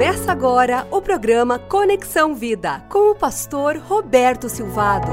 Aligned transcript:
Começa 0.00 0.32
agora 0.32 0.88
o 0.90 1.02
programa 1.02 1.58
Conexão 1.58 2.34
Vida 2.34 2.80
com 2.88 3.10
o 3.10 3.14
pastor 3.14 3.76
Roberto 3.76 4.48
Silvado. 4.48 5.10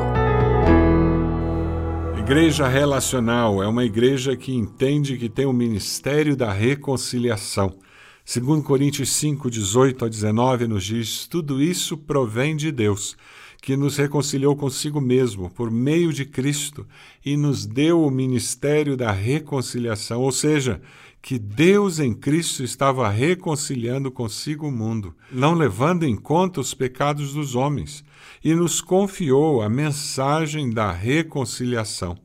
Igreja 2.18 2.70
relacional 2.70 3.62
é 3.62 3.68
uma 3.68 3.84
igreja 3.84 4.38
que 4.38 4.56
entende 4.56 5.18
que 5.18 5.28
tem 5.28 5.46
o 5.46 5.52
ministério 5.52 6.38
da 6.38 6.54
reconciliação. 6.54 7.76
Segundo 8.24 8.64
Coríntios 8.64 9.12
5, 9.12 9.52
18 9.52 10.06
a 10.06 10.08
19 10.08 10.68
nos 10.68 10.86
diz, 10.86 11.28
tudo 11.28 11.62
isso 11.62 11.98
provém 11.98 12.56
de 12.56 12.72
Deus, 12.72 13.18
que 13.62 13.76
nos 13.76 13.98
reconciliou 13.98 14.56
consigo 14.56 15.02
mesmo 15.02 15.50
por 15.50 15.70
meio 15.70 16.14
de 16.14 16.26
Cristo 16.26 16.88
e 17.26 17.36
nos 17.36 17.66
deu 17.66 18.04
o 18.04 18.12
ministério 18.12 18.96
da 18.96 19.12
reconciliação, 19.12 20.22
ou 20.22 20.32
seja, 20.32 20.82
que 21.22 21.38
Deus 21.38 22.00
em 22.00 22.14
Cristo 22.14 22.64
estava 22.64 23.10
reconciliando 23.10 24.10
consigo 24.10 24.68
o 24.68 24.72
mundo, 24.72 25.14
não 25.32 25.54
levando 25.54 26.06
em 26.06 26.16
conta 26.16 26.62
os 26.62 26.74
pecados 26.74 27.34
dos 27.34 27.56
homens, 27.56 28.04
e 28.44 28.54
nos 28.54 28.80
confiou 28.80 29.62
a 29.62 29.68
mensagem 29.68 30.70
da 30.70 30.92
reconciliação. 30.92 32.18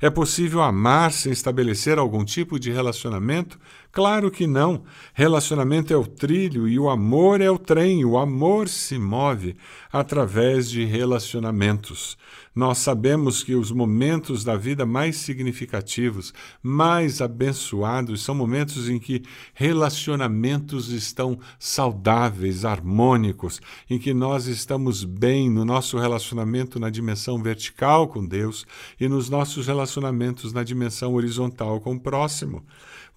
É 0.00 0.10
possível 0.10 0.60
amar 0.60 1.10
sem 1.10 1.32
estabelecer 1.32 1.98
algum 1.98 2.24
tipo 2.24 2.60
de 2.60 2.70
relacionamento? 2.70 3.58
Claro 3.94 4.28
que 4.28 4.44
não. 4.44 4.82
Relacionamento 5.14 5.92
é 5.92 5.96
o 5.96 6.04
trilho 6.04 6.66
e 6.66 6.80
o 6.80 6.90
amor 6.90 7.40
é 7.40 7.48
o 7.48 7.56
trem. 7.56 8.04
O 8.04 8.18
amor 8.18 8.68
se 8.68 8.98
move 8.98 9.54
através 9.92 10.68
de 10.68 10.84
relacionamentos. 10.84 12.18
Nós 12.52 12.78
sabemos 12.78 13.44
que 13.44 13.54
os 13.54 13.70
momentos 13.70 14.42
da 14.42 14.56
vida 14.56 14.84
mais 14.84 15.18
significativos, 15.18 16.34
mais 16.60 17.20
abençoados, 17.20 18.24
são 18.24 18.34
momentos 18.34 18.88
em 18.88 18.98
que 18.98 19.22
relacionamentos 19.54 20.88
estão 20.88 21.38
saudáveis, 21.56 22.64
harmônicos, 22.64 23.60
em 23.88 23.96
que 23.96 24.12
nós 24.12 24.46
estamos 24.46 25.04
bem 25.04 25.48
no 25.48 25.64
nosso 25.64 25.98
relacionamento 25.98 26.80
na 26.80 26.90
dimensão 26.90 27.40
vertical 27.40 28.08
com 28.08 28.26
Deus 28.26 28.66
e 29.00 29.08
nos 29.08 29.30
nossos 29.30 29.68
relacionamentos 29.68 30.52
na 30.52 30.64
dimensão 30.64 31.14
horizontal 31.14 31.80
com 31.80 31.94
o 31.94 32.00
próximo. 32.00 32.64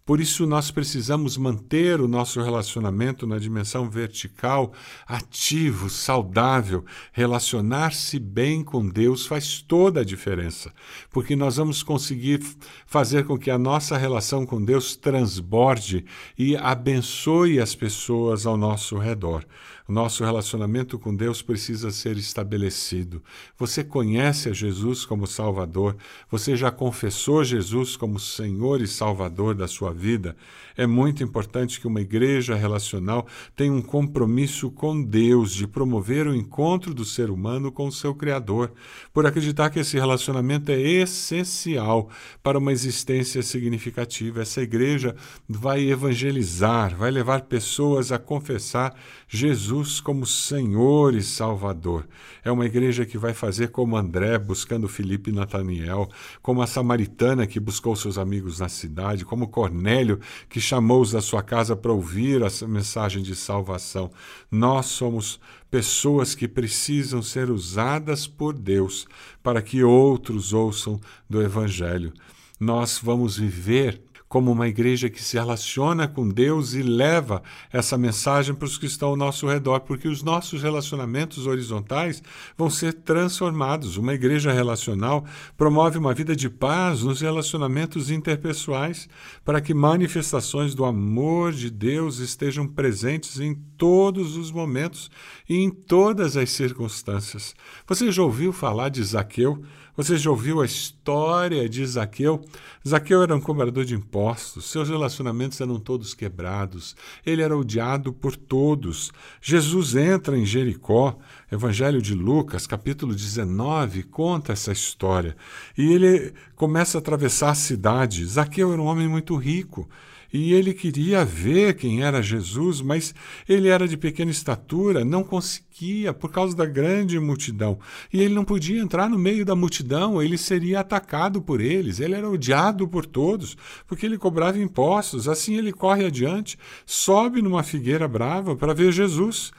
Por 0.07 0.21
isso, 0.21 0.47
nós 0.47 0.71
precisamos 0.71 1.35
manter 1.35 1.99
o 1.99 2.07
nosso 2.07 2.41
relacionamento 2.41 3.27
na 3.27 3.37
dimensão 3.37 3.89
vertical 3.89 4.71
ativo, 5.05 5.89
saudável. 5.89 6.85
Relacionar-se 7.11 8.17
bem 8.17 8.63
com 8.63 8.87
Deus 8.87 9.25
faz 9.25 9.61
toda 9.61 9.99
a 9.99 10.05
diferença, 10.05 10.71
porque 11.11 11.35
nós 11.35 11.57
vamos 11.57 11.83
conseguir 11.83 12.41
fazer 12.85 13.25
com 13.25 13.37
que 13.37 13.51
a 13.51 13.57
nossa 13.57 13.97
relação 13.97 14.45
com 14.45 14.63
Deus 14.63 14.95
transborde 14.95 16.05
e 16.37 16.55
abençoe 16.55 17.59
as 17.59 17.75
pessoas 17.75 18.45
ao 18.45 18.55
nosso 18.55 18.97
redor. 18.97 19.43
Nosso 19.87 20.25
relacionamento 20.25 20.99
com 20.99 21.15
Deus 21.15 21.41
precisa 21.41 21.91
ser 21.91 22.17
estabelecido. 22.17 23.23
Você 23.57 23.85
conhece 23.85 24.49
a 24.49 24.53
Jesus 24.53 25.05
como 25.05 25.25
Salvador? 25.25 25.95
Você 26.29 26.57
já 26.57 26.69
confessou 26.69 27.41
Jesus 27.41 27.95
como 27.95 28.19
Senhor 28.19 28.81
e 28.81 28.87
Salvador 28.87 29.55
da 29.55 29.65
sua 29.65 29.93
vida? 29.93 30.35
É 30.75 30.85
muito 30.85 31.23
importante 31.23 31.79
que 31.79 31.87
uma 31.87 32.01
igreja 32.01 32.53
relacional 32.53 33.25
tenha 33.55 33.71
um 33.71 33.81
compromisso 33.81 34.69
com 34.69 35.01
Deus 35.01 35.53
de 35.53 35.65
promover 35.65 36.27
o 36.27 36.35
encontro 36.35 36.93
do 36.93 37.05
ser 37.05 37.29
humano 37.29 37.71
com 37.71 37.87
o 37.87 37.91
seu 37.91 38.13
Criador, 38.13 38.73
por 39.13 39.25
acreditar 39.25 39.69
que 39.69 39.79
esse 39.79 39.97
relacionamento 39.97 40.69
é 40.69 40.79
essencial 40.79 42.09
para 42.43 42.59
uma 42.59 42.73
existência 42.73 43.41
significativa. 43.41 44.41
Essa 44.41 44.61
igreja 44.61 45.15
vai 45.47 45.89
evangelizar, 45.89 46.93
vai 46.95 47.09
levar 47.09 47.43
pessoas 47.43 48.11
a 48.11 48.19
confessar 48.19 48.93
Jesus 49.29 49.76
como 50.01 50.25
Senhor 50.25 51.13
e 51.13 51.21
Salvador. 51.21 52.07
É 52.43 52.51
uma 52.51 52.65
igreja 52.65 53.05
que 53.05 53.17
vai 53.17 53.33
fazer 53.33 53.69
como 53.69 53.95
André 53.95 54.37
buscando 54.37 54.87
Filipe 54.87 55.29
e 55.29 55.33
Nataniel, 55.33 56.09
como 56.41 56.61
a 56.61 56.67
samaritana 56.67 57.45
que 57.45 57.59
buscou 57.59 57.95
seus 57.95 58.17
amigos 58.17 58.59
na 58.59 58.69
cidade, 58.69 59.25
como 59.25 59.47
Cornélio 59.47 60.19
que 60.49 60.59
chamou-os 60.59 61.11
da 61.11 61.21
sua 61.21 61.43
casa 61.43 61.75
para 61.75 61.93
ouvir 61.93 62.41
a 62.43 62.67
mensagem 62.67 63.21
de 63.21 63.35
salvação. 63.35 64.09
Nós 64.51 64.87
somos 64.87 65.39
pessoas 65.69 66.33
que 66.33 66.47
precisam 66.47 67.21
ser 67.21 67.49
usadas 67.49 68.25
por 68.25 68.53
Deus 68.53 69.07
para 69.43 69.61
que 69.61 69.83
outros 69.83 70.53
ouçam 70.53 70.99
do 71.29 71.41
Evangelho. 71.41 72.13
Nós 72.59 72.99
vamos 73.01 73.37
viver 73.37 74.01
como 74.27 74.51
uma 74.51 74.67
igreja 74.67 75.09
que 75.09 75.23
se 75.23 75.37
relaciona 75.37 76.07
com 76.07 76.27
Deus 76.27 76.73
e 76.73 76.81
leva 76.81 77.41
essa 77.71 77.97
mensagem 77.97 78.53
para 78.53 78.65
os 78.65 78.77
que 78.77 78.85
estão 78.85 79.09
ao 79.09 79.15
nosso 79.15 79.47
redor, 79.47 79.81
porque 79.81 80.07
os 80.07 80.21
nossos 80.21 80.61
relacionamentos 80.61 81.47
horizontais 81.47 82.21
vão 82.57 82.69
ser 82.69 82.93
transformados. 82.93 83.97
Uma 83.97 84.13
igreja 84.13 84.51
relacional 84.51 85.25
promove 85.55 85.97
uma 85.97 86.13
vida 86.13 86.35
de 86.35 86.49
paz 86.49 87.03
nos 87.03 87.21
relacionamentos 87.21 88.11
interpessoais, 88.11 89.07
para 89.45 89.61
que 89.61 89.73
manifestações 89.73 90.75
do 90.75 90.83
amor 90.83 91.53
de 91.53 91.69
Deus 91.69 92.19
estejam 92.19 92.67
presentes 92.67 93.39
em 93.39 93.55
todos 93.77 94.35
os 94.35 94.51
momentos 94.51 95.09
e 95.47 95.55
em 95.55 95.69
todas 95.69 96.35
as 96.35 96.49
circunstâncias. 96.49 97.55
Você 97.87 98.11
já 98.11 98.23
ouviu 98.23 98.51
falar 98.51 98.89
de 98.89 99.03
Zaqueu? 99.03 99.63
Você 99.97 100.15
já 100.15 100.29
ouviu 100.29 100.61
a 100.61 100.65
história 100.65 101.67
de 101.67 101.83
Zaqueu? 101.83 102.45
Zaqueu 102.87 103.23
era 103.23 103.35
um 103.35 103.41
cobrador 103.41 103.83
de 103.83 103.95
impostos, 103.95 104.65
seus 104.65 104.89
relacionamentos 104.89 105.59
eram 105.59 105.79
todos 105.79 106.13
quebrados, 106.13 106.95
ele 107.25 107.41
era 107.41 107.57
odiado 107.57 108.13
por 108.13 108.35
todos. 108.35 109.11
Jesus 109.41 109.95
entra 109.95 110.37
em 110.37 110.45
Jericó, 110.45 111.17
Evangelho 111.51 111.99
de 111.99 112.13
Lucas, 112.13 112.67
capítulo 112.67 113.15
19, 113.15 114.03
conta 114.03 114.53
essa 114.53 114.71
história. 114.71 115.35
E 115.75 115.91
ele 115.91 116.31
começa 116.55 116.99
a 116.99 117.01
atravessar 117.01 117.49
a 117.49 117.55
cidade. 117.55 118.23
Zaqueu 118.23 118.71
era 118.71 118.79
um 118.79 118.85
homem 118.85 119.07
muito 119.07 119.35
rico 119.35 119.89
e 120.31 120.53
ele 120.53 120.73
queria 120.73 121.23
ver 121.23 121.75
quem 121.75 122.03
era 122.03 122.21
Jesus, 122.21 122.81
mas 122.81 123.13
ele 123.47 123.67
era 123.67 123.87
de 123.87 123.95
pequena 123.95 124.31
estatura, 124.31 125.05
não 125.05 125.23
conseguia 125.23 126.13
por 126.13 126.31
causa 126.31 126.55
da 126.55 126.65
grande 126.65 127.19
multidão. 127.19 127.79
E 128.11 128.21
ele 128.21 128.33
não 128.33 128.43
podia 128.43 128.81
entrar 128.81 129.09
no 129.09 129.17
meio 129.17 129.45
da 129.45 129.55
multidão, 129.55 130.21
ele 130.21 130.37
seria 130.37 130.81
atacado 130.81 131.41
por 131.41 131.61
eles, 131.61 131.99
ele 131.99 132.15
era 132.15 132.29
odiado 132.29 132.87
por 132.87 133.05
todos, 133.05 133.55
porque 133.85 134.05
ele 134.05 134.17
cobrava 134.17 134.59
impostos. 134.59 135.27
Assim 135.27 135.55
ele 135.55 135.71
corre 135.71 136.05
adiante, 136.05 136.57
sobe 136.85 137.41
numa 137.41 137.63
figueira 137.63 138.07
brava 138.07 138.55
para 138.55 138.73
ver 138.73 138.91
Jesus. 138.91 139.51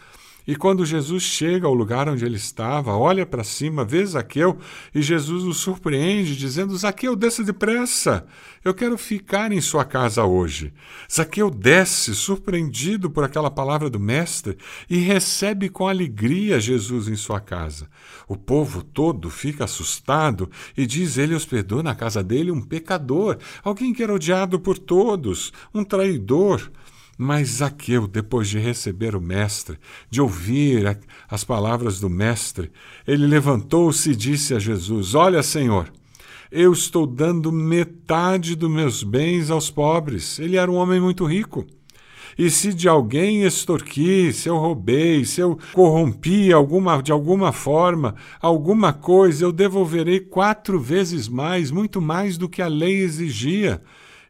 E 0.48 0.56
quando 0.56 0.86
Jesus 0.86 1.24
chega 1.24 1.66
ao 1.66 1.74
lugar 1.74 2.08
onde 2.08 2.24
ele 2.24 2.36
estava, 2.36 2.96
olha 2.96 3.26
para 3.26 3.44
cima, 3.44 3.84
vê 3.84 4.06
Zaqueu, 4.06 4.56
e 4.94 5.02
Jesus 5.02 5.44
o 5.44 5.52
surpreende, 5.52 6.34
dizendo: 6.34 6.74
Zaqueu, 6.74 7.14
desça 7.14 7.44
depressa, 7.44 8.26
eu 8.64 8.72
quero 8.72 8.96
ficar 8.96 9.52
em 9.52 9.60
sua 9.60 9.84
casa 9.84 10.24
hoje. 10.24 10.72
Zaqueu 11.12 11.50
desce, 11.50 12.14
surpreendido 12.14 13.10
por 13.10 13.24
aquela 13.24 13.50
palavra 13.50 13.90
do 13.90 14.00
Mestre, 14.00 14.56
e 14.88 14.96
recebe 14.96 15.68
com 15.68 15.86
alegria 15.86 16.58
Jesus 16.58 17.08
em 17.08 17.16
sua 17.16 17.40
casa. 17.40 17.86
O 18.26 18.34
povo 18.34 18.82
todo 18.82 19.28
fica 19.28 19.64
assustado 19.64 20.50
e 20.74 20.86
diz: 20.86 21.18
Ele 21.18 21.34
hospedou 21.34 21.82
na 21.82 21.94
casa 21.94 22.22
dele 22.22 22.50
um 22.50 22.62
pecador, 22.62 23.36
alguém 23.62 23.92
que 23.92 24.02
era 24.02 24.14
odiado 24.14 24.58
por 24.58 24.78
todos, 24.78 25.52
um 25.74 25.84
traidor. 25.84 26.70
Mas 27.20 27.48
Zaqueu, 27.48 28.06
depois 28.06 28.48
de 28.48 28.60
receber 28.60 29.16
o 29.16 29.20
Mestre, 29.20 29.76
de 30.08 30.20
ouvir 30.20 31.00
as 31.28 31.42
palavras 31.42 31.98
do 31.98 32.08
Mestre, 32.08 32.70
ele 33.04 33.26
levantou-se 33.26 34.12
e 34.12 34.14
disse 34.14 34.54
a 34.54 34.60
Jesus: 34.60 35.16
Olha, 35.16 35.42
Senhor, 35.42 35.90
eu 36.48 36.72
estou 36.72 37.08
dando 37.08 37.50
metade 37.50 38.54
dos 38.54 38.70
meus 38.70 39.02
bens 39.02 39.50
aos 39.50 39.68
pobres. 39.68 40.38
Ele 40.38 40.56
era 40.56 40.70
um 40.70 40.76
homem 40.76 41.00
muito 41.00 41.24
rico. 41.24 41.66
E 42.38 42.48
se 42.50 42.72
de 42.72 42.88
alguém 42.88 43.42
extorqui, 43.42 44.32
se 44.32 44.48
eu 44.48 44.56
roubei, 44.56 45.24
se 45.24 45.40
eu 45.40 45.58
corrompi 45.72 46.52
alguma, 46.52 47.02
de 47.02 47.10
alguma 47.10 47.50
forma 47.50 48.14
alguma 48.40 48.92
coisa, 48.92 49.44
eu 49.44 49.50
devolverei 49.50 50.20
quatro 50.20 50.78
vezes 50.78 51.26
mais, 51.26 51.72
muito 51.72 52.00
mais 52.00 52.38
do 52.38 52.48
que 52.48 52.62
a 52.62 52.68
lei 52.68 53.00
exigia. 53.00 53.82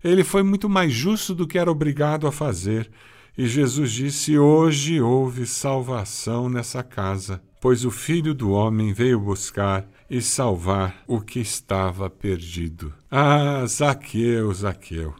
Ele 0.02 0.22
foi 0.22 0.42
muito 0.42 0.68
mais 0.68 0.92
justo 0.92 1.34
do 1.34 1.46
que 1.46 1.58
era 1.58 1.70
obrigado 1.70 2.26
a 2.26 2.32
fazer. 2.32 2.90
E 3.36 3.46
Jesus 3.46 3.92
disse: 3.92 4.38
Hoje 4.38 5.00
houve 5.00 5.46
salvação 5.46 6.48
nessa 6.48 6.82
casa, 6.82 7.40
pois 7.60 7.84
o 7.84 7.90
Filho 7.90 8.34
do 8.34 8.50
Homem 8.50 8.92
veio 8.92 9.20
buscar 9.20 9.88
e 10.10 10.20
salvar 10.20 11.02
o 11.06 11.20
que 11.20 11.40
estava 11.40 12.08
perdido. 12.08 12.92
Ah, 13.10 13.64
Zaqueu, 13.66 14.52
Zaqueu. 14.52 15.14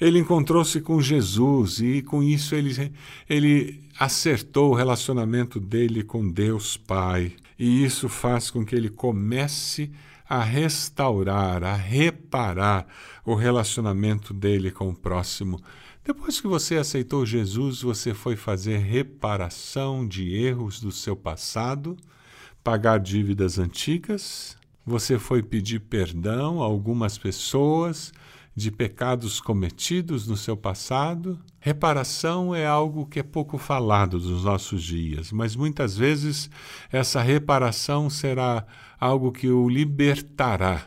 Ele 0.00 0.18
encontrou-se 0.18 0.80
com 0.80 1.00
Jesus 1.00 1.78
e 1.78 2.02
com 2.02 2.22
isso 2.22 2.54
ele, 2.54 2.92
ele 3.28 3.83
acertou 3.98 4.70
o 4.70 4.74
relacionamento 4.74 5.60
dele 5.60 6.02
com 6.02 6.28
Deus 6.28 6.76
Pai. 6.76 7.32
E 7.58 7.84
isso 7.84 8.08
faz 8.08 8.50
com 8.50 8.64
que 8.64 8.74
ele 8.74 8.88
comece 8.88 9.90
a 10.28 10.42
restaurar, 10.42 11.62
a 11.62 11.74
reparar 11.74 12.86
o 13.24 13.34
relacionamento 13.34 14.34
dele 14.34 14.70
com 14.70 14.88
o 14.88 14.96
próximo. 14.96 15.62
Depois 16.04 16.40
que 16.40 16.46
você 16.46 16.76
aceitou 16.76 17.24
Jesus, 17.24 17.82
você 17.82 18.12
foi 18.12 18.36
fazer 18.36 18.78
reparação 18.78 20.06
de 20.06 20.34
erros 20.34 20.80
do 20.80 20.90
seu 20.90 21.14
passado, 21.16 21.96
pagar 22.62 22.98
dívidas 22.98 23.58
antigas, 23.58 24.56
você 24.84 25.18
foi 25.18 25.42
pedir 25.42 25.80
perdão 25.80 26.62
a 26.62 26.66
algumas 26.66 27.16
pessoas 27.16 28.12
de 28.54 28.70
pecados 28.70 29.40
cometidos 29.40 30.26
no 30.28 30.36
seu 30.36 30.56
passado. 30.56 31.38
Reparação 31.58 32.54
é 32.54 32.66
algo 32.66 33.06
que 33.06 33.18
é 33.18 33.22
pouco 33.22 33.58
falado 33.58 34.18
nos 34.18 34.44
nossos 34.44 34.82
dias, 34.82 35.32
mas 35.32 35.56
muitas 35.56 35.96
vezes 35.96 36.48
essa 36.92 37.20
reparação 37.20 38.08
será 38.08 38.64
algo 39.00 39.32
que 39.32 39.48
o 39.48 39.68
libertará 39.68 40.86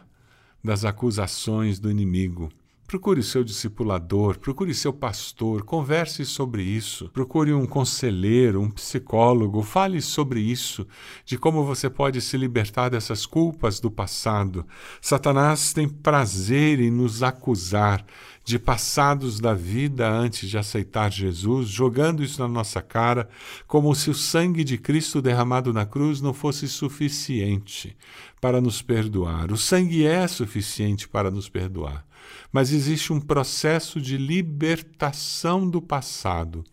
das 0.63 0.85
acusações 0.85 1.79
do 1.79 1.91
inimigo. 1.91 2.49
Procure 2.87 3.21
seu 3.21 3.43
discipulador, 3.43 4.39
procure 4.39 4.73
seu 4.73 4.93
pastor, 4.93 5.63
converse 5.63 6.23
sobre 6.25 6.63
isso. 6.63 7.09
Procure 7.09 7.51
um 7.51 7.65
conselheiro, 7.65 8.61
um 8.61 8.71
psicólogo, 8.71 9.61
fale 9.61 10.01
sobre 10.01 10.39
isso, 10.39 10.87
de 11.25 11.37
como 11.37 11.65
você 11.65 11.89
pode 11.89 12.21
se 12.21 12.37
libertar 12.37 12.87
dessas 12.87 13.25
culpas 13.25 13.81
do 13.81 13.91
passado. 13.91 14.65
Satanás 15.01 15.73
tem 15.73 15.89
prazer 15.89 16.79
em 16.79 16.89
nos 16.89 17.23
acusar 17.23 18.05
de 18.45 18.57
passados 18.57 19.41
da 19.41 19.53
vida 19.53 20.09
antes 20.09 20.49
de 20.49 20.57
aceitar 20.57 21.11
Jesus, 21.11 21.67
jogando 21.67 22.23
isso 22.23 22.41
na 22.41 22.47
nossa 22.47 22.81
cara, 22.81 23.27
como 23.67 23.93
se 23.93 24.09
o 24.09 24.13
sangue 24.13 24.63
de 24.63 24.77
Cristo 24.77 25.21
derramado 25.21 25.73
na 25.73 25.85
cruz 25.85 26.21
não 26.21 26.33
fosse 26.33 26.69
suficiente 26.69 27.97
para 28.39 28.61
nos 28.61 28.81
perdoar. 28.81 29.51
O 29.51 29.57
sangue 29.57 30.05
é 30.05 30.25
suficiente 30.25 31.05
para 31.05 31.29
nos 31.29 31.49
perdoar 31.49 32.07
mas 32.51 32.71
existe 32.71 33.11
um 33.13 33.19
processo 33.19 33.99
de 33.99 34.17
libertação 34.17 35.69
do 35.69 35.81
passado 35.81 36.63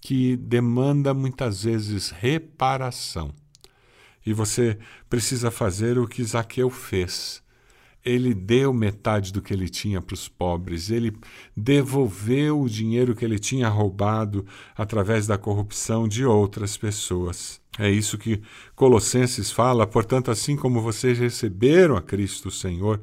que 0.00 0.36
demanda 0.36 1.12
muitas 1.12 1.64
vezes 1.64 2.10
reparação. 2.10 3.32
E 4.24 4.32
você 4.32 4.78
precisa 5.08 5.50
fazer 5.50 5.98
o 5.98 6.06
que 6.06 6.22
Zaqueu 6.22 6.70
fez. 6.70 7.42
Ele 8.04 8.32
deu 8.32 8.72
metade 8.72 9.32
do 9.32 9.42
que 9.42 9.52
ele 9.52 9.68
tinha 9.68 10.00
para 10.00 10.14
os 10.14 10.28
pobres, 10.28 10.88
ele 10.90 11.14
devolveu 11.56 12.60
o 12.60 12.68
dinheiro 12.68 13.14
que 13.14 13.24
ele 13.24 13.38
tinha 13.38 13.68
roubado 13.68 14.46
através 14.76 15.26
da 15.26 15.36
corrupção 15.36 16.06
de 16.06 16.24
outras 16.24 16.76
pessoas. 16.76 17.60
É 17.78 17.90
isso 17.90 18.16
que 18.16 18.40
Colossenses 18.74 19.50
fala, 19.50 19.86
portanto, 19.86 20.30
assim 20.30 20.56
como 20.56 20.80
vocês 20.80 21.18
receberam 21.18 21.96
a 21.96 22.02
Cristo 22.02 22.50
Senhor, 22.50 23.00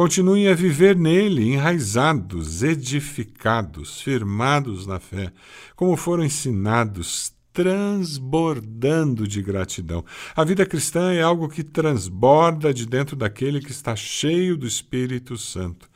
Continuem 0.00 0.48
a 0.48 0.54
viver 0.54 0.96
nele, 0.96 1.52
enraizados, 1.52 2.62
edificados, 2.62 4.00
firmados 4.00 4.86
na 4.86 4.98
fé, 4.98 5.30
como 5.76 5.94
foram 5.94 6.24
ensinados, 6.24 7.34
transbordando 7.52 9.28
de 9.28 9.42
gratidão. 9.42 10.02
A 10.34 10.42
vida 10.42 10.64
cristã 10.64 11.12
é 11.12 11.20
algo 11.20 11.50
que 11.50 11.62
transborda 11.62 12.72
de 12.72 12.86
dentro 12.86 13.14
daquele 13.14 13.60
que 13.60 13.72
está 13.72 13.94
cheio 13.94 14.56
do 14.56 14.66
Espírito 14.66 15.36
Santo. 15.36 15.86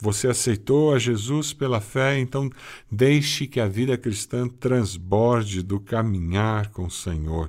Você 0.00 0.26
aceitou 0.26 0.92
a 0.92 0.98
Jesus 0.98 1.52
pela 1.52 1.80
fé, 1.80 2.18
então 2.18 2.50
deixe 2.90 3.46
que 3.46 3.60
a 3.60 3.68
vida 3.68 3.96
cristã 3.96 4.48
transborde 4.48 5.62
do 5.62 5.78
caminhar 5.78 6.72
com 6.72 6.86
o 6.86 6.90
Senhor. 6.90 7.48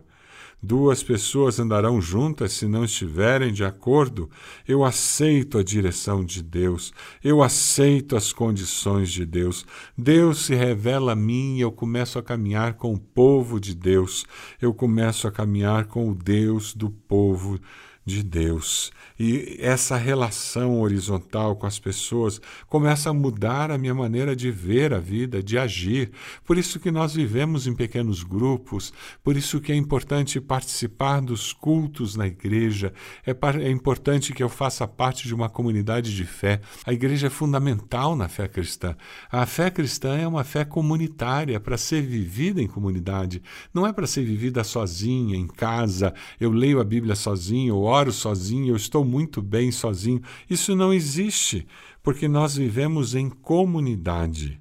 Duas 0.66 1.04
pessoas 1.04 1.60
andarão 1.60 2.00
juntas 2.00 2.54
se 2.54 2.66
não 2.66 2.86
estiverem 2.86 3.52
de 3.52 3.66
acordo. 3.66 4.30
Eu 4.66 4.86
aceito 4.86 5.58
a 5.58 5.64
direção 5.64 6.24
de 6.24 6.42
Deus. 6.42 6.94
Eu 7.22 7.44
aceito 7.44 8.16
as 8.16 8.32
condições 8.32 9.12
de 9.12 9.26
Deus. 9.26 9.66
Deus 9.98 10.46
se 10.46 10.56
revela 10.56 11.12
a 11.12 11.16
mim 11.18 11.58
e 11.58 11.62
eu 11.62 11.70
começo 11.70 12.18
a 12.18 12.24
caminhar 12.24 12.76
com 12.76 12.94
o 12.94 12.98
povo 12.98 13.60
de 13.60 13.76
Deus. 13.76 14.26
Eu 14.62 14.74
começo 14.74 15.28
a 15.28 15.32
caminhar 15.34 15.88
com 15.88 16.10
o 16.10 16.16
Deus 16.16 16.74
do 16.74 16.90
povo 16.90 17.60
de 17.60 17.93
Deus. 18.06 18.92
E 19.18 19.58
essa 19.60 19.96
relação 19.96 20.82
horizontal 20.82 21.56
com 21.56 21.66
as 21.66 21.80
pessoas 21.80 22.42
começa 22.68 23.10
a 23.10 23.14
mudar 23.14 23.72
a 23.72 23.78
minha 23.78 23.94
maneira 23.94 24.36
de 24.36 24.52
ver 24.52 24.94
a 24.94 25.00
vida, 25.00 25.42
de 25.42 25.58
agir. 25.58 26.12
Por 26.44 26.58
isso 26.58 26.80
que 26.80 26.92
nós 26.92 27.14
vivemos 27.14 27.66
em 27.68 27.74
pequenos 27.74 28.24
grupos, 28.24 28.92
por 29.24 29.38
isso 29.38 29.62
que 29.62 29.72
é 29.72 29.76
importante 29.76 30.42
participar 30.42 31.22
dos 31.22 31.54
cultos 31.54 32.16
na 32.16 32.28
igreja, 32.28 32.92
é, 33.26 33.36
é 33.62 33.70
importante 33.70 34.34
que 34.34 34.44
eu 34.44 34.50
faça 34.50 34.88
parte 34.88 35.28
de 35.28 35.34
uma 35.34 35.48
comunidade 35.48 36.14
de 36.14 36.26
fé. 36.26 36.60
A 36.86 36.92
igreja 36.92 37.28
é 37.28 37.30
fundamental 37.30 38.16
na 38.16 38.28
fé 38.28 38.48
cristã. 38.48 38.96
A 39.32 39.46
fé 39.46 39.70
cristã 39.70 40.18
é 40.18 40.28
uma 40.28 40.44
fé 40.44 40.66
comunitária 40.66 41.60
para 41.60 41.78
ser 41.78 42.02
vivida 42.02 42.62
em 42.62 42.68
comunidade, 42.68 43.42
não 43.74 43.88
é 43.88 43.94
para 43.94 44.08
ser 44.08 44.24
vivida 44.24 44.64
sozinha, 44.64 45.38
em 45.38 45.48
casa. 45.48 46.14
Eu 46.40 46.52
leio 46.52 46.82
a 46.82 46.84
Bíblia 46.84 47.16
sozinho, 47.16 47.76
ou 47.76 47.93
oro 47.94 48.12
sozinho, 48.12 48.74
eu 48.74 48.76
estou 48.76 49.06
muito 49.06 49.42
bem 49.42 49.72
sozinho. 49.72 50.22
Isso 50.50 50.76
não 50.76 50.94
existe, 50.94 51.68
porque 52.02 52.28
nós 52.28 52.56
vivemos 52.56 53.16
em 53.16 53.30
comunidade. 53.30 54.60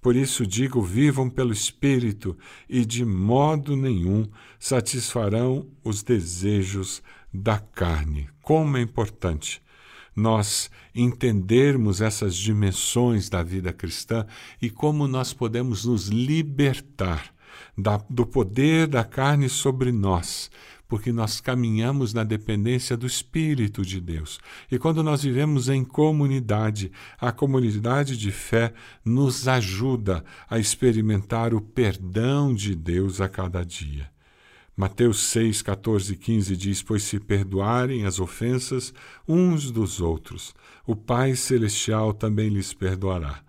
Por 0.00 0.16
isso 0.16 0.46
digo: 0.46 0.82
vivam 0.82 1.30
pelo 1.30 1.52
Espírito 1.52 2.36
e 2.68 2.84
de 2.84 3.04
modo 3.04 3.76
nenhum 3.76 4.26
satisfarão 4.58 5.66
os 5.84 6.02
desejos 6.02 7.02
da 7.32 7.58
carne. 7.58 8.28
Como 8.42 8.76
é 8.76 8.80
importante 8.80 9.62
nós 10.14 10.70
entendermos 10.94 12.02
essas 12.02 12.34
dimensões 12.36 13.30
da 13.30 13.42
vida 13.42 13.72
cristã 13.72 14.26
e 14.60 14.68
como 14.68 15.08
nós 15.08 15.32
podemos 15.32 15.86
nos 15.86 16.08
libertar 16.08 17.32
da, 17.76 17.96
do 18.10 18.26
poder 18.26 18.86
da 18.86 19.04
carne 19.04 19.48
sobre 19.48 19.90
nós 19.90 20.50
porque 20.92 21.10
nós 21.10 21.40
caminhamos 21.40 22.12
na 22.12 22.22
dependência 22.22 22.98
do 22.98 23.06
Espírito 23.06 23.80
de 23.80 23.98
Deus. 23.98 24.38
E 24.70 24.78
quando 24.78 25.02
nós 25.02 25.22
vivemos 25.22 25.70
em 25.70 25.82
comunidade, 25.82 26.92
a 27.18 27.32
comunidade 27.32 28.14
de 28.14 28.30
fé 28.30 28.74
nos 29.02 29.48
ajuda 29.48 30.22
a 30.50 30.58
experimentar 30.58 31.54
o 31.54 31.62
perdão 31.62 32.54
de 32.54 32.74
Deus 32.74 33.22
a 33.22 33.28
cada 33.30 33.64
dia. 33.64 34.10
Mateus 34.76 35.20
6, 35.20 35.62
14 35.62 36.12
e 36.12 36.16
15 36.16 36.56
diz: 36.58 36.82
Pois 36.82 37.04
se 37.04 37.18
perdoarem 37.18 38.04
as 38.04 38.20
ofensas 38.20 38.92
uns 39.26 39.70
dos 39.70 39.98
outros, 39.98 40.52
o 40.86 40.94
Pai 40.94 41.34
Celestial 41.34 42.12
também 42.12 42.50
lhes 42.50 42.74
perdoará. 42.74 43.42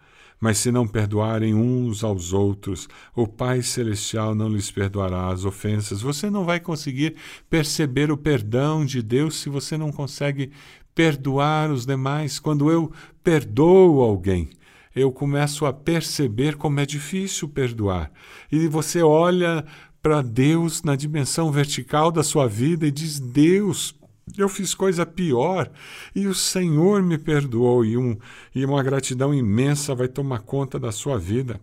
Mas 0.44 0.58
se 0.58 0.74
não 0.74 0.86
perdoarem 0.86 1.56
uns 1.56 2.04
aos 2.04 2.34
outros, 2.34 2.90
o 3.16 3.26
Pai 3.26 3.62
Celestial 3.62 4.36
não 4.36 4.50
lhes 4.50 4.70
perdoará 4.70 5.30
as 5.30 5.46
ofensas. 5.46 6.02
Você 6.02 6.30
não 6.30 6.44
vai 6.44 6.60
conseguir 6.60 7.16
perceber 7.50 8.12
o 8.12 8.18
perdão 8.18 8.86
de 8.86 9.02
Deus 9.02 9.38
se 9.38 9.48
você 9.48 9.78
não 9.78 9.90
consegue 9.90 10.52
perdoar 10.94 11.72
os 11.72 11.86
demais. 11.86 12.40
Quando 12.40 12.70
eu 12.70 12.92
perdoo 13.24 14.02
alguém, 14.02 14.50
eu 14.94 15.14
começo 15.14 15.66
a 15.66 15.72
perceber 15.72 16.58
como 16.58 16.82
é 16.82 16.86
difícil 16.86 17.48
perdoar. 17.48 18.12
E 18.52 18.68
você 18.68 19.02
olha 19.02 19.64
para 20.02 20.22
Deus 20.22 20.84
na 20.84 20.98
dimensão 20.98 21.54
vertical 21.54 22.12
da 22.12 22.22
sua 22.22 22.50
vida 22.50 22.86
e 22.86 22.92
diz: 22.92 23.18
Deus, 23.18 23.96
eu 24.38 24.48
fiz 24.48 24.74
coisa 24.74 25.06
pior 25.06 25.70
e 26.16 26.28
o 26.28 26.34
Senhor 26.34 27.02
me 27.04 27.18
perdoou, 27.18 27.84
e, 27.84 27.98
um, 27.98 28.18
e 28.56 28.66
uma 28.66 28.82
gratidão 28.82 29.34
imensa 29.34 29.94
vai 29.94 30.08
tomar 30.08 30.40
conta 30.40 30.80
da 30.80 30.92
sua 30.92 31.18
vida. 31.18 31.60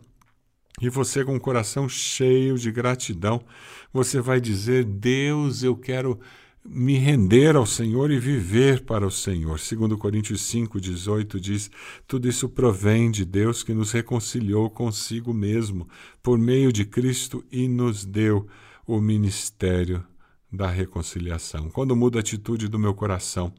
E 0.80 0.88
você, 0.88 1.24
com 1.24 1.36
o 1.36 1.40
coração 1.40 1.88
cheio 1.88 2.56
de 2.56 2.70
gratidão, 2.70 3.42
você 3.92 4.20
vai 4.20 4.40
dizer: 4.40 4.84
Deus, 4.84 5.62
eu 5.62 5.76
quero 5.76 6.18
me 6.64 6.96
render 6.96 7.56
ao 7.56 7.66
Senhor 7.66 8.10
e 8.10 8.18
viver 8.18 8.82
para 8.84 9.06
o 9.06 9.10
Senhor. 9.10 9.58
Segundo 9.58 9.98
Coríntios 9.98 10.42
5:18 10.42 11.40
diz: 11.40 11.70
tudo 12.06 12.28
isso 12.28 12.48
provém 12.48 13.10
de 13.10 13.24
Deus 13.24 13.62
que 13.62 13.74
nos 13.74 13.92
reconciliou 13.92 14.70
consigo 14.70 15.34
mesmo 15.34 15.88
por 16.22 16.38
meio 16.38 16.72
de 16.72 16.84
Cristo 16.84 17.44
e 17.50 17.68
nos 17.68 18.04
deu 18.04 18.46
o 18.86 19.00
ministério 19.00 20.04
da 20.52 20.68
reconciliação. 20.68 21.70
Quando 21.70 21.96
mudo 21.96 22.18
a 22.18 22.20
atitude 22.20 22.68
do 22.68 22.78
meu 22.78 22.94
coração, 22.94 23.52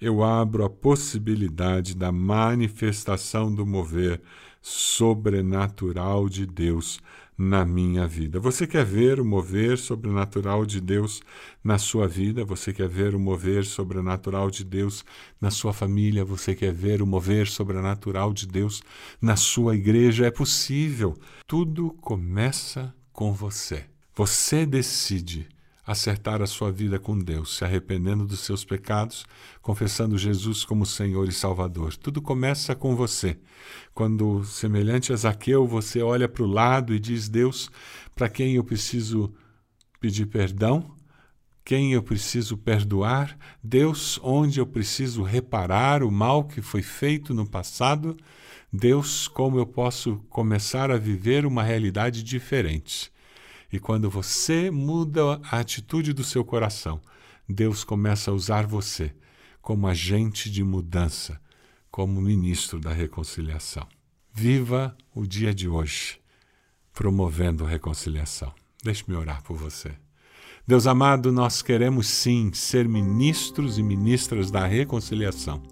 eu 0.00 0.22
abro 0.22 0.64
a 0.64 0.70
possibilidade 0.70 1.94
da 1.94 2.10
manifestação 2.10 3.54
do 3.54 3.64
mover 3.64 4.20
sobrenatural 4.60 6.28
de 6.28 6.46
Deus 6.46 7.00
na 7.36 7.64
minha 7.64 8.06
vida. 8.06 8.38
Você 8.38 8.66
quer 8.66 8.84
ver 8.84 9.18
o 9.18 9.24
mover 9.24 9.78
sobrenatural 9.78 10.64
de 10.64 10.80
Deus 10.80 11.20
na 11.64 11.78
sua 11.78 12.06
vida? 12.06 12.44
Você 12.44 12.72
quer 12.72 12.88
ver 12.88 13.14
o 13.14 13.18
mover 13.18 13.64
sobrenatural 13.64 14.50
de 14.50 14.64
Deus 14.64 15.04
na 15.40 15.50
sua 15.50 15.72
família? 15.72 16.24
Você 16.24 16.54
quer 16.54 16.72
ver 16.72 17.02
o 17.02 17.06
mover 17.06 17.48
sobrenatural 17.48 18.32
de 18.32 18.46
Deus 18.46 18.82
na 19.20 19.34
sua 19.34 19.74
igreja? 19.74 20.26
É 20.26 20.30
possível. 20.30 21.16
Tudo 21.46 21.90
começa 22.00 22.94
com 23.12 23.32
você. 23.32 23.86
Você 24.14 24.64
decide 24.66 25.48
acertar 25.86 26.40
a 26.40 26.46
sua 26.46 26.70
vida 26.70 26.98
com 26.98 27.18
Deus, 27.18 27.56
se 27.56 27.64
arrependendo 27.64 28.24
dos 28.24 28.40
seus 28.40 28.64
pecados, 28.64 29.26
confessando 29.60 30.16
Jesus 30.16 30.64
como 30.64 30.86
Senhor 30.86 31.28
e 31.28 31.32
Salvador. 31.32 31.96
Tudo 31.96 32.22
começa 32.22 32.74
com 32.74 32.94
você. 32.94 33.38
Quando, 33.92 34.44
semelhante 34.44 35.12
a 35.12 35.16
Zaqueu, 35.16 35.66
você 35.66 36.00
olha 36.00 36.28
para 36.28 36.42
o 36.42 36.46
lado 36.46 36.94
e 36.94 37.00
diz: 37.00 37.28
Deus, 37.28 37.70
para 38.14 38.28
quem 38.28 38.54
eu 38.54 38.64
preciso 38.64 39.34
pedir 40.00 40.26
perdão? 40.26 40.94
Quem 41.64 41.92
eu 41.92 42.02
preciso 42.02 42.56
perdoar? 42.56 43.38
Deus, 43.62 44.18
onde 44.22 44.58
eu 44.58 44.66
preciso 44.66 45.22
reparar 45.22 46.02
o 46.02 46.10
mal 46.10 46.44
que 46.44 46.60
foi 46.60 46.82
feito 46.82 47.32
no 47.32 47.46
passado? 47.46 48.16
Deus, 48.72 49.28
como 49.28 49.58
eu 49.58 49.66
posso 49.66 50.16
começar 50.28 50.90
a 50.90 50.96
viver 50.96 51.46
uma 51.46 51.62
realidade 51.62 52.22
diferente? 52.22 53.11
E 53.72 53.80
quando 53.80 54.10
você 54.10 54.70
muda 54.70 55.40
a 55.50 55.58
atitude 55.58 56.12
do 56.12 56.22
seu 56.22 56.44
coração, 56.44 57.00
Deus 57.48 57.82
começa 57.82 58.30
a 58.30 58.34
usar 58.34 58.66
você 58.66 59.14
como 59.62 59.86
agente 59.86 60.50
de 60.50 60.62
mudança, 60.62 61.40
como 61.90 62.20
ministro 62.20 62.78
da 62.78 62.92
reconciliação. 62.92 63.86
Viva 64.32 64.96
o 65.14 65.26
dia 65.26 65.54
de 65.54 65.68
hoje 65.68 66.20
promovendo 66.92 67.64
a 67.64 67.68
reconciliação. 67.68 68.52
Deixe-me 68.84 69.16
orar 69.16 69.42
por 69.42 69.56
você. 69.56 69.92
Deus 70.66 70.86
amado, 70.86 71.32
nós 71.32 71.62
queremos 71.62 72.06
sim 72.06 72.52
ser 72.52 72.86
ministros 72.86 73.78
e 73.78 73.82
ministras 73.82 74.50
da 74.50 74.66
reconciliação. 74.66 75.62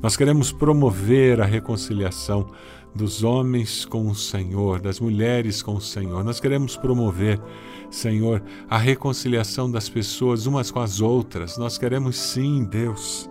Nós 0.00 0.16
queremos 0.16 0.52
promover 0.52 1.40
a 1.40 1.44
reconciliação 1.44 2.52
dos 2.98 3.22
homens 3.22 3.84
com 3.84 4.08
o 4.08 4.14
Senhor, 4.14 4.80
das 4.80 4.98
mulheres 4.98 5.62
com 5.62 5.76
o 5.76 5.80
Senhor. 5.80 6.24
Nós 6.24 6.40
queremos 6.40 6.76
promover, 6.76 7.40
Senhor, 7.88 8.42
a 8.68 8.76
reconciliação 8.76 9.70
das 9.70 9.88
pessoas 9.88 10.46
umas 10.46 10.72
com 10.72 10.80
as 10.80 11.00
outras. 11.00 11.56
Nós 11.56 11.78
queremos 11.78 12.16
sim, 12.16 12.64
Deus, 12.64 13.30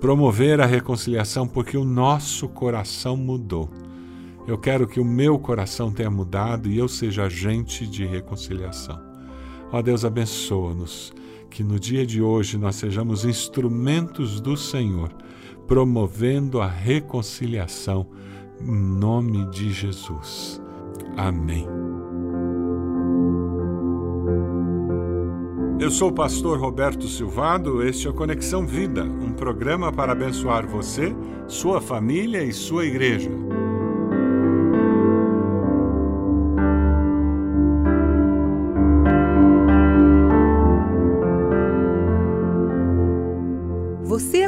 promover 0.00 0.60
a 0.60 0.66
reconciliação 0.66 1.46
porque 1.46 1.78
o 1.78 1.84
nosso 1.84 2.48
coração 2.48 3.16
mudou. 3.16 3.70
Eu 4.44 4.58
quero 4.58 4.88
que 4.88 4.98
o 4.98 5.04
meu 5.04 5.38
coração 5.38 5.92
tenha 5.92 6.10
mudado 6.10 6.68
e 6.68 6.76
eu 6.76 6.88
seja 6.88 7.26
agente 7.26 7.86
de 7.86 8.04
reconciliação. 8.04 9.00
Ó 9.70 9.80
Deus, 9.80 10.04
abençoa-nos, 10.04 11.12
que 11.48 11.62
no 11.62 11.78
dia 11.78 12.04
de 12.04 12.20
hoje 12.20 12.58
nós 12.58 12.74
sejamos 12.74 13.24
instrumentos 13.24 14.40
do 14.40 14.56
Senhor, 14.56 15.12
promovendo 15.68 16.60
a 16.60 16.66
reconciliação 16.66 18.08
em 18.66 18.74
nome 18.74 19.46
de 19.50 19.72
Jesus. 19.72 20.60
Amém. 21.16 21.66
Eu 25.80 25.90
sou 25.90 26.10
o 26.10 26.14
pastor 26.14 26.58
Roberto 26.58 27.08
Silvado, 27.08 27.82
este 27.82 28.06
é 28.06 28.10
o 28.10 28.14
Conexão 28.14 28.66
Vida, 28.66 29.02
um 29.02 29.32
programa 29.32 29.90
para 29.90 30.12
abençoar 30.12 30.66
você, 30.66 31.16
sua 31.48 31.80
família 31.80 32.44
e 32.44 32.52
sua 32.52 32.84
igreja. 32.84 33.30